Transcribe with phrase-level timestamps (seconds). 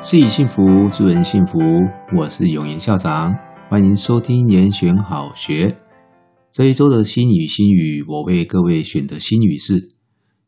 [0.00, 1.58] 自己幸福，助人幸福。
[2.16, 3.34] 我是永言校长，
[3.68, 5.76] 欢迎收听严选好学。
[6.52, 9.96] 这一周的新语新语，我为各位选的新语是：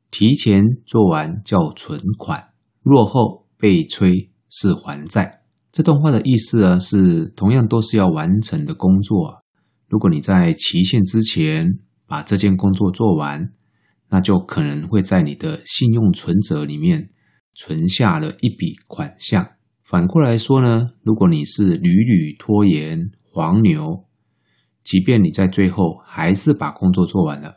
[0.08, 2.50] 提前做完叫存款，
[2.84, 5.42] 落后被催是还债。
[5.72, 9.42] 这段话的意思呢，是同样都是要完成的工作。
[9.88, 11.66] 如果你在期限之前
[12.06, 13.50] 把这件工作做完，
[14.10, 17.10] 那就可能会在你的信用存折里面。
[17.54, 19.52] 存下了一笔款项。
[19.82, 24.04] 反过来说呢，如果你是屡屡拖延黄牛，
[24.84, 27.56] 即便你在最后还是把工作做完了，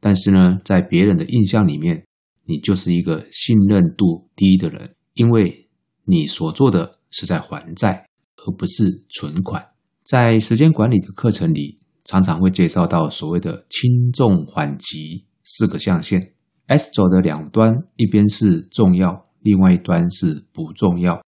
[0.00, 2.04] 但是呢，在别人的印象里面，
[2.46, 5.68] 你就是一个信任度低的人，因为
[6.04, 9.68] 你所做的是在还债，而不是存款。
[10.02, 16.31] 在时间管理的课程里，常常会介绍到所谓的轻重缓急四个象限。
[16.66, 21.22] S 轴的两端，一边是重要，另外一端是不重要。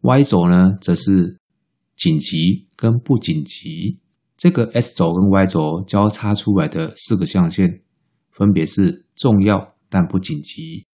[0.00, 1.38] Y 轴呢，则是
[1.96, 3.98] 紧急跟不紧急。
[4.36, 7.82] 这个 S 轴跟 Y 轴交叉出来的四个象限，
[8.30, 10.86] 分别是重要但不紧急，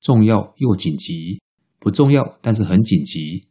[0.00, 1.40] 重要又紧急，
[1.78, 3.46] 不重要但是很紧急，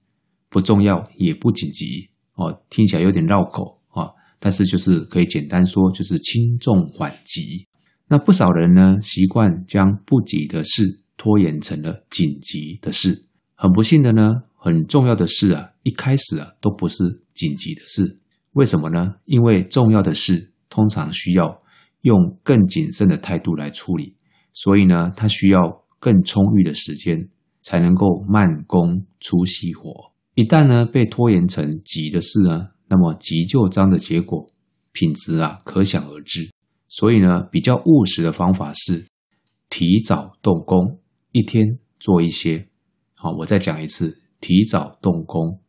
[0.50, 2.10] 不重要也不紧急。
[2.36, 4.10] 哦，听起来有点绕口啊，
[4.40, 7.66] 但是就是可以简单说，就是轻重缓急。
[8.12, 13.24] 那不少人呢，习惯将不急的事拖延成了紧急的事。
[13.56, 18.18] 很不幸的呢，很重要的事啊，一开始啊都不是紧急的事。
[18.52, 19.14] 为什么呢？
[19.24, 21.62] 因为重要的事通常需要
[22.02, 24.18] 用更谨慎的态度来处理，
[24.52, 27.18] 所以呢，它需要更充裕的时间
[27.62, 30.12] 才能够慢工出细活。
[30.36, 34.52] 一旦呢被拖延成急的事呢，那么急就章的结果，
[34.92, 36.50] 品质啊可想而知。
[36.92, 39.08] 所以呢，比较务实的方法是
[39.70, 41.00] 提早动工，
[41.32, 41.66] 一天
[42.02, 42.68] 做一些。
[43.16, 45.62] 好，我再讲一次，提早动工，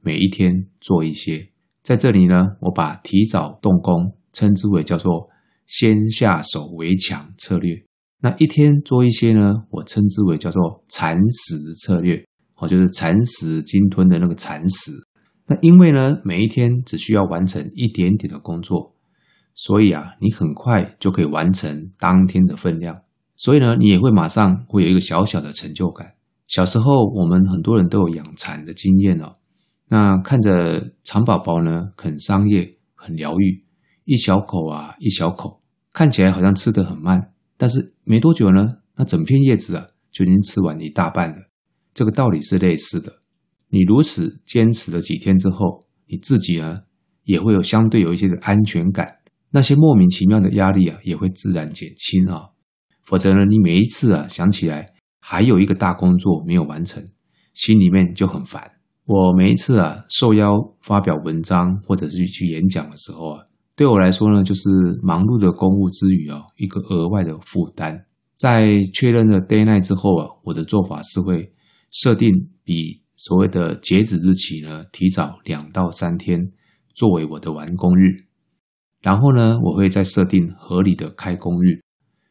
[0.00, 1.48] 每一天做一些。
[1.82, 5.28] 在这里呢，我把提早动工称之为叫做
[5.66, 7.74] 先下手为强策略。
[8.20, 12.24] 那一天做一些呢，我称之为叫做蚕食策略。
[12.54, 14.92] 哦，就是蚕食鲸吞的那个蚕食。
[15.48, 18.94] 那因为呢，每一天只需要完成一点点的工作。
[19.58, 22.96] 所以啊，你很快就可以完成当天的分量，
[23.34, 26.14] 所以呢，你也会马上会有一个小小的成就感。
[26.46, 29.32] 小时候，我们很多人都有养蚕的经验哦。
[29.88, 33.64] 那看着蚕宝宝呢，啃桑叶很疗愈，
[34.04, 35.60] 一小口啊，一小口，
[35.92, 38.64] 看起来好像吃得很慢，但是没多久呢，
[38.94, 41.36] 那整片叶子啊就已经吃完一大半了。
[41.92, 43.12] 这个道理是类似的。
[43.70, 46.82] 你如此坚持了几天之后，你自己呢
[47.24, 49.17] 也会有相对有一些的安全感。
[49.50, 52.50] 那些莫名其妙的压力啊，也会自然减轻啊。
[53.04, 54.86] 否则呢，你每一次啊想起来
[55.20, 57.02] 还有一个大工作没有完成，
[57.54, 58.62] 心里面就很烦。
[59.06, 63.44] 我每一次啊受邀发表文章或者是去演讲的时候啊，
[63.74, 64.68] 对我来说呢，就是
[65.02, 68.04] 忙碌的公务之余啊，一个额外的负担。
[68.36, 71.50] 在确认了 day night 之后啊，我的做法是会
[71.90, 72.30] 设定
[72.62, 76.38] 比所谓的截止日期呢提早两到三天，
[76.94, 78.27] 作为我的完工日。
[79.00, 81.80] 然后呢，我会再设定合理的开工日，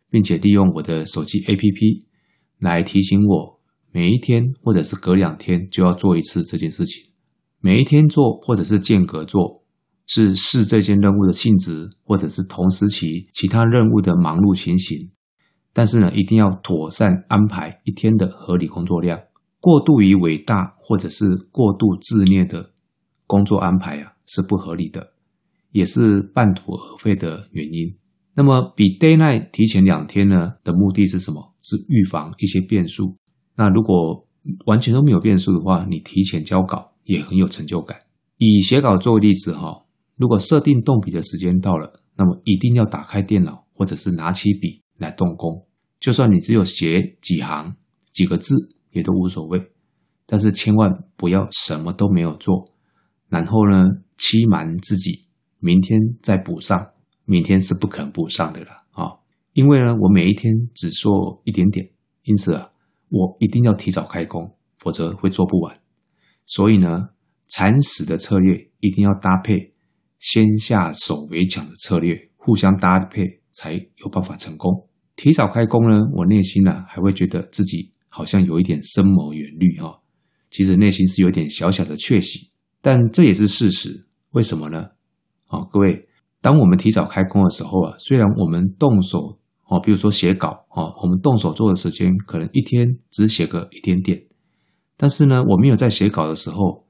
[0.09, 2.05] 并且利用我的手机 APP
[2.59, 3.59] 来提醒我
[3.91, 7.13] 每一天或者是隔两天就要做一次这件事情。
[7.59, 9.63] 每一天做或者是间隔做，
[10.07, 15.09] 是视这件任务的性质或者是同时期其他任务的忙碌情形。
[15.73, 19.19] 但是呢，一定要妥善安排一天的合理工作量。
[19.59, 22.71] 过度于伟大或者是过度自虐的
[23.25, 25.13] 工作安排啊，是不合理的。
[25.77, 27.95] 也是半途而废的原因。
[28.33, 31.53] 那么，比 deadline 提前两天呢的目的是什么？
[31.61, 33.15] 是预防一些变数。
[33.55, 34.25] 那如果
[34.65, 37.99] 完全都没有变数的话，你提前交稿也很有成就感。
[38.37, 45.67] 以写稿作为例子哈，如果设定动笔的时间到了，那么一定要打开电脑或者是拿起笔来动工。
[45.99, 47.75] 就算你只有写几行、
[48.11, 48.55] 几个字
[48.91, 49.61] 也都无所谓，
[50.25, 52.71] 但是千万不要什么都没有做，
[53.29, 53.83] 然后呢，
[54.17, 55.26] 欺瞒自己。
[55.59, 56.91] 明天再补上，
[57.25, 59.17] 明天是不可能补上的了啊！
[59.53, 61.89] 因为呢，我每一天只做一点点，
[62.23, 62.69] 因此啊，
[63.09, 65.79] 我一定要提早开工，否则会做不完。
[66.45, 67.09] 所以呢，
[67.47, 69.73] 蚕食的策略一定要搭配
[70.19, 74.87] 先下手为强的策略，互相搭配才有办法成功。
[75.15, 79.99] 提早开工呢，我内心呢、还会觉得自己好像有一点深谋远虑哈，
[80.51, 82.51] 其实内心是有点小小的窃喜，
[82.81, 84.07] 但这也是事实。
[84.31, 84.89] 为什么呢？
[85.47, 86.07] 啊，各位，
[86.41, 90.65] 当我们提早开工的时候啊，虽然我们动手哦比如说写稿，
[91.01, 94.21] 我们动手做的时间可能一天只写个一点点，
[94.95, 96.85] 但是呢，我没有在写稿的时候，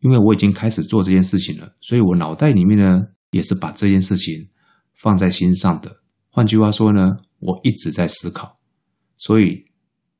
[0.00, 4.48] 因为我已经开始做这件事情了，所以我脑袋里面呢也是把这件事情
[4.94, 5.90] 放在心上的。
[6.30, 7.00] 换句话说呢，
[7.38, 8.58] 我一直在思考，
[9.16, 9.64] 所以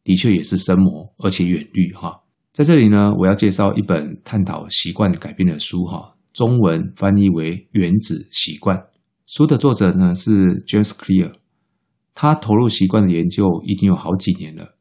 [0.02, 2.22] 的确也是深谋而且远虑哈。
[2.52, 8.76] 在这里呢，我要介绍一本探讨习惯改变的书哈，中文翻译为《原子习惯》。
[9.24, 10.32] 书的作者呢是
[10.66, 11.32] James Clear，
[12.12, 14.74] 他投入习惯的研究已经有好几年了。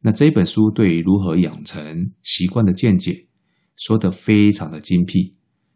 [0.00, 3.26] 那这本书对于如何养成习惯的见解，
[3.76, 5.34] 说得非常的精辟，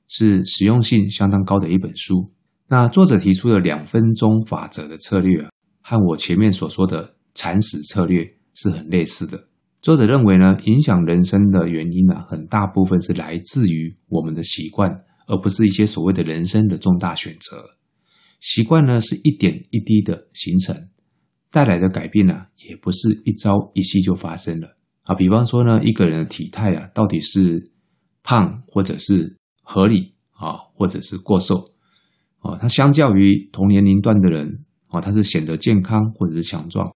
[0.09, 2.33] 是实用性相当高的一本书。
[2.69, 5.51] 那作者提出的两分钟法则的策略啊，
[5.83, 9.47] 和我前面所说的蚕食策略是很类似的。
[9.83, 14.91] 作者认为呢，影响人生的原因呢，很大部分是来自于我们的习惯，
[15.29, 17.77] 而不是一些所谓的人生的重大选择。
[18.41, 20.89] 习惯呢，是一点一滴的形成。
[21.51, 22.35] 带来的改变呢，
[22.69, 25.15] 也不是一朝一夕就发生了啊。
[25.15, 27.73] 比方说呢，一个人的体态啊，到底是
[28.23, 31.57] 胖或者是合理啊，或者是过瘦
[32.41, 36.95] 啊，他相较于同年龄段的人啊，他是显得健康或者是强壮，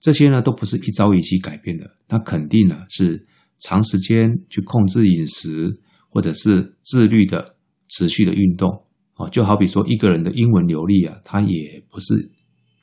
[0.00, 3.24] 这些呢都不是一朝一夕改变的，他肯定呢是
[3.58, 5.80] 长时间去控制饮食，
[6.10, 7.56] 或者是自律的
[7.88, 8.68] 持续的运动
[9.14, 9.28] 啊。
[9.30, 12.14] 就好比说一个人的英文流利啊，他也不是。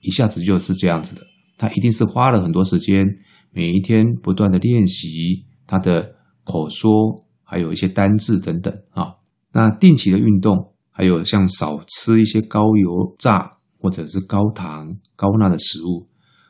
[0.02, 1.22] 一下子就是这样子的，
[1.58, 3.04] 他一定是花了很多时间，
[3.52, 9.18] 每一天不断的练习他的口说，还有一些单字等等啊。
[9.52, 16.08] 那定期的运动，还有像少吃一些高油炸或者是高糖高钠的食物，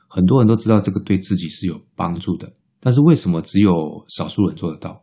[0.10, 2.52] 很多人都知道这个对自己是有帮助的。
[2.82, 3.72] 但是为什么只有
[4.10, 5.02] 少数人做得到？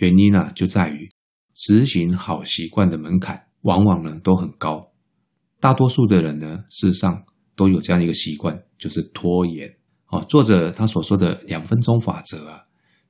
[0.00, 1.08] 原因呢，就在于
[1.54, 4.90] 执行好习惯的门槛往往呢都很高，
[5.60, 7.24] 大多数的人呢，事实上。
[7.56, 9.68] 都有这样一个习惯，就是拖延。
[10.06, 12.62] 哦，作者他所说的两分钟法则啊，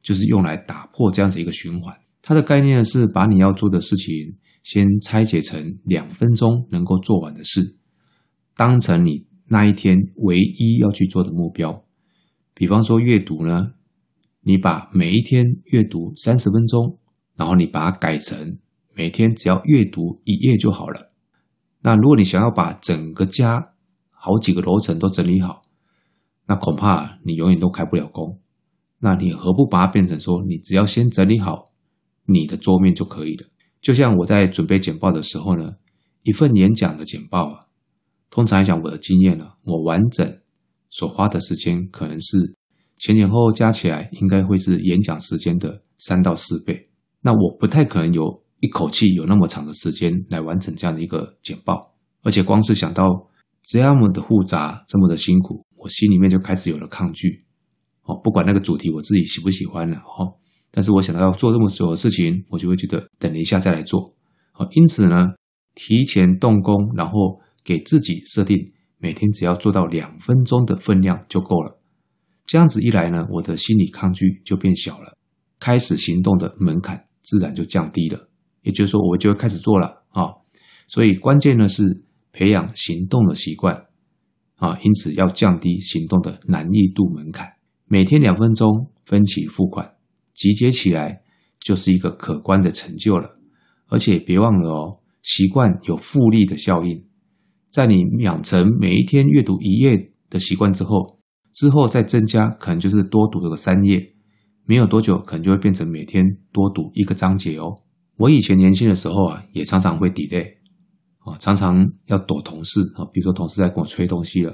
[0.02, 1.96] 就是用来打破这样子一个循环。
[2.20, 7.60] 它的概念是把你要做的事情先拆解成两分钟能够做完的事，
[8.56, 11.84] 当成你那一天唯一要去做的目标。
[12.52, 13.74] 比方说阅读呢，
[14.42, 16.98] 你把每一天阅读三十分钟，
[17.36, 18.58] 然后你把它改成
[18.94, 21.12] 每天只要阅读一页就好了。
[21.82, 23.72] 那如果你想要把整个家
[24.10, 25.62] 好几个楼层都整理好，
[26.46, 28.38] 那恐怕你永远都开不了工。
[28.98, 31.72] 那你何不把它变成说，你只要先整理好
[32.26, 33.46] 你的桌面就可以了？
[33.80, 35.76] 就像我在准备简报的时候呢，
[36.22, 37.66] 一份演讲的简报啊，
[38.28, 40.40] 通常来讲我的经验呢，我完整
[40.90, 42.56] 所花的时间可能是
[43.00, 46.88] 前前后后加起来应该会是演讲时间的三到四倍。
[47.22, 48.22] 那我不太可能有
[48.60, 53.26] 一口气有那么长的时间来完成这样的一个简报，而且光是想到。
[53.62, 57.44] 这么的复杂，这么的辛苦，我心里面就开始有了抗拒。
[58.04, 60.32] 哦，不管那个主题我自己喜不喜欢了，哦，
[60.70, 64.14] 但是我想到要做这么久的事情，我就会觉得等一下再来做。
[64.54, 65.26] 哦，因此呢，
[65.74, 68.56] 提前动工，然后给自己设定
[68.96, 71.79] 每天只要做到两分钟的分量就够了。
[72.50, 75.16] 这样子一来呢，我的心理抗拒就变小了，
[75.60, 78.28] 开始行动的门槛自然就降低了。
[78.62, 80.34] 也就是说，我就会开始做了啊。
[80.88, 82.04] 所以关键呢是。
[82.32, 83.74] 培养行动的习惯
[84.54, 87.54] 啊，因此要降低行动的难易度门槛。
[87.86, 89.96] 每天两分钟分期付款，
[90.32, 91.22] 集结起来
[91.58, 93.36] 就是一个可观的成就了。
[93.88, 97.04] 而且别忘了哦，习惯有复利的效应，
[97.68, 101.18] 在你养成每一天阅读一页的习惯之后，
[101.52, 104.14] 之后再增加，可能就是多读这个三页，
[104.64, 107.82] 没有多久，可能就会变成每天多读一个章节哦。
[108.16, 110.60] 我以前年轻的时候啊，也常常会 delay。
[111.22, 114.52] 啊，常常要躲同事啊，比如说同事在跟我吹东西了，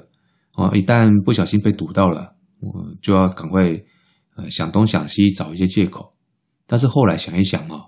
[0.54, 3.62] 啊，一旦不小心被堵到了，我就要赶快
[4.34, 6.12] 呃想东想西找一些借口。
[6.66, 7.82] 但是后来想一想啊，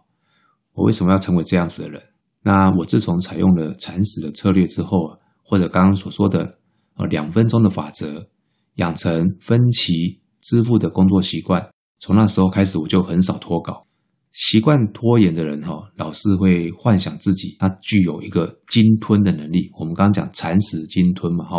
[0.74, 2.00] 我为什么要成为这样子的人？
[2.44, 6.58] 那我自从采用了蚕食的策略之后，或者刚刚所说的
[6.94, 8.28] 呃两分钟的法则，
[8.78, 11.70] 养成分期支付的工作习惯，
[12.00, 13.86] 从那时候开始我就很少拖稿。
[14.32, 19.68] 习惯拖延的人哈，老是会幻想自己他具有一个鲸吞的能力。
[19.78, 21.56] 我们刚刚讲蚕食鲸吞嘛哈，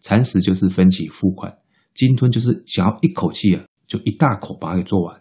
[0.00, 1.52] 蚕食就是分期付款，
[1.92, 5.14] 鲸吞就是想要一口气啊，就一大口把它给做完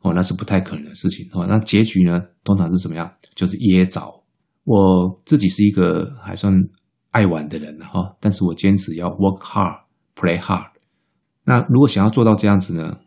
[0.00, 1.46] 哦，那是不太可能的事情哦。
[1.46, 3.08] 那结局呢，通常是怎么样？
[3.36, 4.24] 就是噎着。
[4.64, 6.52] 我自己是一个还算
[7.10, 9.83] 爱玩的人哈，但是我坚持要 work hard,
[10.14, 10.70] play hard。
[11.44, 13.00] 那如果想要做到这样子呢，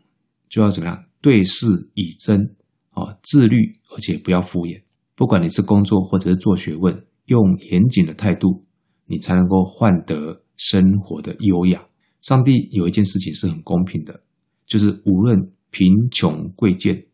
[0.48, 1.04] 就要怎么样？
[1.20, 2.54] 对事以真。
[2.90, 4.82] 啊，自律，而且不要敷衍。
[5.14, 8.64] 不管你是工作或者是做学问，用严谨的态度，
[9.06, 11.86] 你才能够换得生活的优雅。
[12.22, 14.20] 上帝有一件事情是很公平的，
[14.66, 15.38] 就是无论
[15.70, 17.06] 贫穷贵贱，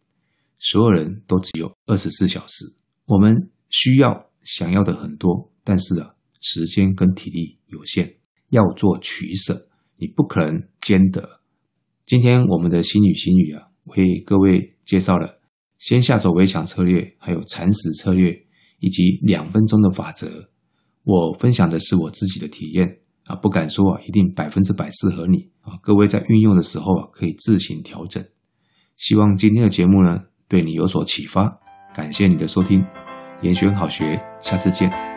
[0.59, 2.65] 所有人都只有二十四小时。
[3.05, 8.17] 我们需要想要的很多，但是啊，时间跟体力有限，
[8.49, 9.55] 要做取舍，
[10.05, 11.41] 你不可能兼得。
[12.05, 15.39] 今天我们的新语新语啊，为各位介绍了
[15.79, 18.39] 先下手为强策略，还有蚕食策略，
[18.81, 20.51] 以及两分钟的法则。
[21.05, 22.87] 我分享的是我自己的体验
[23.25, 25.73] 啊，不敢说啊，一定百分之百适合你啊。
[25.81, 28.23] 各位在运用的时候啊，可以自行调整。
[28.99, 30.19] 希望今天的节目呢，
[30.49, 31.59] 对你有所启发。
[31.95, 32.85] 感谢你的收听，
[33.41, 35.14] 延选好学，下次见。